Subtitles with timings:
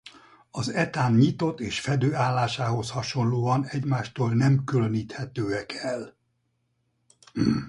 [0.51, 6.15] Az etán nyitott és fedő állásához hasonlóan egymástól nem különíthetőek el.